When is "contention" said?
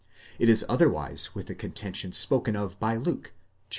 1.53-2.11